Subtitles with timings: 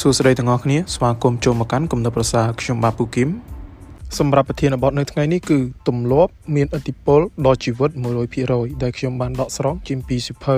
[0.00, 3.28] សួស្តីទាំងអស់គ្នាស្វាគមន៍ចូលមកកាន់គំនិតប្រសាខ្ញុំបាទពូគឹម
[4.18, 5.58] សម្រាប់ប្រធានបទនៅថ្ងៃនេះគឺ
[5.88, 7.90] ទម្លាប់មានឥទ្ធិពលដល់ជីវិត
[8.36, 10.56] 100%ដែលខ្ញុំបានដកស្រង់ជាពីសិភៅ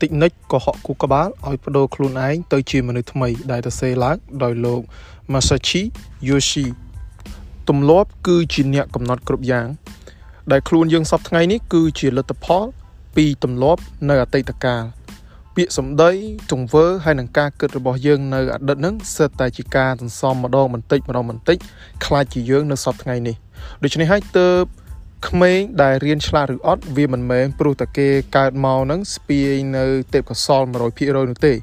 [0.00, 4.80] តិចនិចកុហកគូក្បាលឲ្យបដូរខ្លួនឯងទៅជាមនុស្សថ្មី ដែលទៅសេឡើងដោយលោក
[5.32, 5.82] Masashi
[6.28, 6.66] Yoshi
[7.68, 9.66] ទម្លាប់គឺជាអ្នកកំណត់គ្រប់យ៉ាង
[10.52, 12.64] ដែលខ្លួនយើងសពថ្ងៃនេះគឺជាលទ្ធផល
[13.16, 14.82] ពីទម្លាប់នៅអតីតកាល
[15.56, 16.10] ពាក្យសម្ដី
[16.52, 21.56] ទង្វើហើយនឹងការគិតរបស់យើងនៅអតីតហ្នឹងសិតតែជាការសន្សំម្ដងបន្តិចម្ដងបន្តិច
[22.04, 23.36] ខ្លាចជាយើងនៅសពថ្ងៃនេះ
[23.82, 24.62] ដូច្នេះហើយទើប
[25.28, 30.74] ក្មេងដែលរៀនឆ្លាតឬអត់វាមិនមែនព្រោះតែគេកើតមកហ្នឹងស្ពាយនៅទេពកោសល100%
[31.30, 31.54] នោះទេ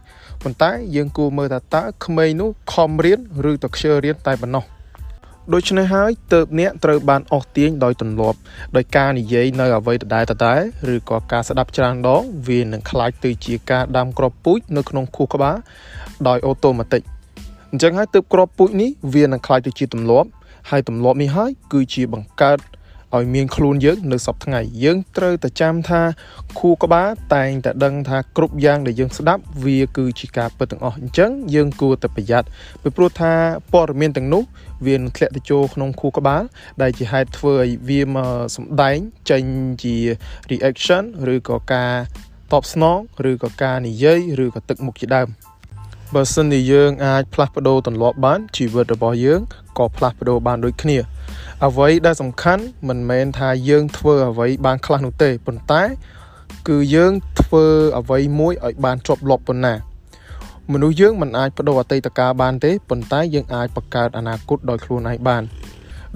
[0.42, 4.79] ប៉ុន្តែយើងគួរមើលថាតើក្មេងនោះខំរៀនឬក៏ខ្ជិលរៀនតែប៉ុណ្ណោះ
[5.55, 8.39] ដូច្នេះហើយទើបអ្នកត្រូវបានអស់ទាញដោយទម្លាប់
[8.77, 10.61] ដោយការនិយាយនៅអ្វីដដែលដដែល
[10.95, 15.57] ឬក៏ការស្ដាប់ច្រើនដងវានឹងคล้ายទៅជាការដាំគ្រាប់ពូជនៅក្នុងខួរក្បាល
[16.29, 17.03] ដោយអូតូម៉ាទិក
[17.71, 20.29] អញ្ចឹងហើយទើបគ្រាប់ពូជនេះវានឹងคล้ายទៅជាទម្លាប់
[20.71, 22.59] ហើយទម្លាប់នេះហើយគឺជាបង្កើត
[23.18, 26.02] ឲ្យមានខ្លួនយើងនៅសពថ្ងៃយើងត្រូវតែចាំថា
[26.60, 32.48] ខួរក្បាលតែងតែដឹងថាគ្រប់យ៉ាងដែលយើងស្ដាប់វាគឺជាការពិតទាំងអស់អញ្ចឹងយើងគួរតែប្រយ័ត្ន
[32.82, 33.34] ពីព្រោះថា
[33.74, 34.44] ព័ត៌មានទាំងនោះ
[34.88, 36.44] វានឹងធ្លាក់ទៅចូលក្នុងខួរក្បាល
[36.82, 38.98] ដែលជាហេតុធ្វើឲ្យវាមកសម្ដែង
[39.30, 39.44] ចេញ
[39.84, 39.96] ជា
[40.52, 41.94] reaction ឬក៏ការ
[42.54, 42.98] តបស្នង
[43.30, 45.28] ឬក៏ការនិយាយឬក៏ទឹកមុខជាដើម
[46.16, 49.42] បើសិនជាយើងអាចផ្លាស់ប្ដូរទម្លាប់បានជីវិតរបស់យើង
[49.78, 50.98] ក៏ផ្លាស់ប្ដូរបានដូចគ្នា
[51.67, 55.83] អ្វីដែលសំខាន់មិនមែនថាយើងធ្វើអ្វីបានខ្លះនោះទេប៉ុន្តែ
[56.69, 57.67] គឺយើងធ្វើ
[57.99, 59.75] អ្វីមួយឲ្យបានជាប់លាប់ប៉ុណ្ណា
[60.73, 65.43] មនុស្សយើងមិនអាចបដូរអតីតកាលបានទេប៉ុន្តែយើងអាចបង្កើតអនាគតដោយខ្លួនឯងបាន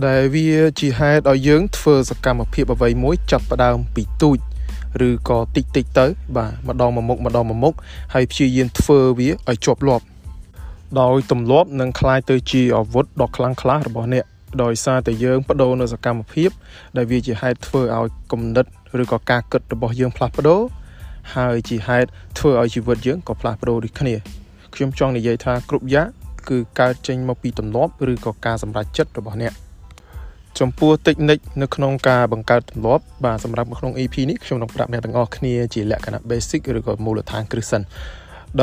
[0.07, 0.49] ដែលវា
[0.81, 4.39] ជាហេតុឲ្យយើងធ្វើសកម្មភាពអ្វីមួយចាប់ផ្ដើមពីទូច
[5.09, 7.75] ឬក៏តិចតិចទៅ បាទម្ដងមួយមុខម្ដងមួយមុខ
[8.15, 10.05] ហើយព្យាយាមធ្វើវាឲ្យជាប់លាប់
[11.01, 14.25] ដោយទម្លាប់នឹងคล้ายទៅជាអាវុធដ៏ខ្លាំងក្លារបស់អ្នក
[14.64, 16.50] ដោយសារតែយើងបដូរនៅសកម្មភាព
[16.98, 18.66] ដែលវាជាហេតុធ្វើឲ្យគំនិត
[19.02, 20.62] ឬក៏ការគិតរបស់យើងផ្លាស់ប្ដូរ
[21.36, 24.16] ហើយជាហេតុធ្វើឲ្យជីវិតយើងក៏ផ្លាស់ប្ដូរដូចគ្នា
[24.76, 26.08] ខ្ញុំចង់និយាយថាគ្រប់យ៉ាង
[26.50, 29.54] គឺកើតចេញមកពីទម្លាប់ឬក៏ការសម្រេចចិត្តរបស់អ្នក
[30.60, 37.82] ចំពោះតិចនិចនៅក្នុងការបង្កើតទម្លាប់បាទសម្រាប់នៅក្នុង EP នេះខ្ញុំនឹងប្រាប់អ្នកទាំងអស់គ្នាជាលក្ខណៈ basic ឬក៏មូលដ្ឋានគ្រឹះសិន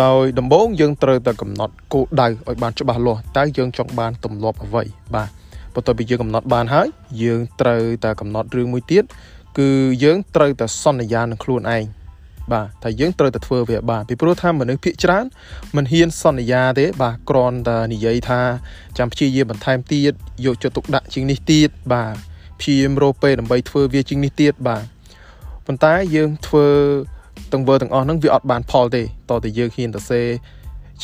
[0.00, 4.82] ដោយដំបូងយើងត្រូវតែកំណត់គោលដៅឲ្យបានច្បាស់លាស់តើយើងចង់បានទម្លាប់អ្វី
[5.14, 5.28] បាទ
[5.74, 6.88] បន្ទាប់ពីយើងកំណត់បានហើយ
[7.22, 9.04] យើងត្រូវតែកំណត់រឿងមួយទៀត
[9.58, 9.70] គឺ
[10.04, 11.84] យើងត្រូវតែសន្យានឹងខ្លួនឯង
[12.52, 15.24] បាទថាយើងត្រូវតែធ្វើវាបានពីព្រោះថាមនុស្សភាគច្រើន
[15.76, 18.40] មិនហ៊ានសន្យាទេ បាទគ្រាន់តែនិយាយថា
[18.98, 20.12] ចាំព្យាយាមបន្ថែមទៀត
[20.44, 22.14] យកចិត្តទុកដាក់ជាងនេះទៀតបាទ
[22.60, 24.84] ព្យាយាមរកពេលដើម្បីធ្វើវាជាងនេះទៀតបាទ
[25.66, 26.66] ប៉ុន្តែយើងធ្វើ
[27.52, 30.22] ទាំងវើទាំងអស់ហ្នឹងវាអត់បានផលទេតោះតែយើងហ៊ានទៅសេ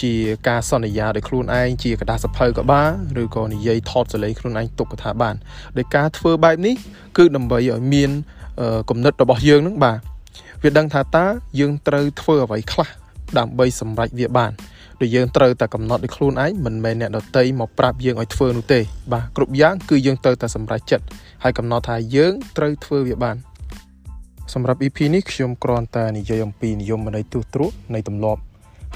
[0.02, 0.14] ជា
[0.48, 2.92] ការសន្យាដោយខ្លួនឯងជាกระดาษសភៅក៏បាន
[3.22, 5.36] ឬក៏និយាយថតសលេងខ្លួនឯងទុកថាបាន
[5.78, 6.76] ដោយការធ្វើបែបនេះ
[7.18, 8.12] គឺដើម្បីឲ្យមាន
[8.90, 10.00] គំនិតរបស់យើងនឹងបាទ
[10.64, 11.26] វាដឹងថាតើ
[11.60, 12.90] យើងត្រូវធ្វើអ្វីខ្លះ
[13.38, 14.52] ដើម្បីសម្រេចវាបាន
[15.02, 18.80] ដូចយើងត្រូវតែកំណត់ដោយខ្លួនឯងមិនមែនអ្នកដតីមកប្រាប់យើងឲ្យធ្វើនោះទេ
[19.14, 21.06] បាទគ្រប់យ៉ាងគឺយើងត្រូវតែសម្រេចចិត្ត
[21.44, 23.36] ហើយកំណត់ថាយើងត្រូវធ្វើវាបាន
[24.54, 28.42] សម្រាប់ EP នេះខ្ញុំគ្រាន់តែនិយាយអំពីនិយមន័យទូទ្រួតនៃទម្លាប់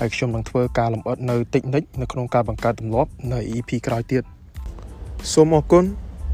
[0.02, 4.22] ហើយខ្ញុំនឹងធ្វើការលម្អិតនៅតិចនិចនៅក្នុងការបង្កើតទម្លាប់នៅ EP ក្រោយទៀត
[5.32, 5.84] សូមអរគុណ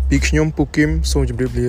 [0.09, 1.69] ពីខ្ញុំពូគឹមសូមជម្រាបលា